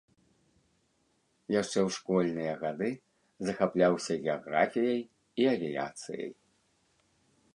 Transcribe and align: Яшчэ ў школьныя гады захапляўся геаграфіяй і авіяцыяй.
Яшчэ 1.61 1.79
ў 1.87 1.97
школьныя 1.97 2.53
гады 2.63 2.89
захапляўся 3.49 4.13
геаграфіяй 4.23 5.01
і 5.43 5.49
авіяцыяй. 5.53 6.31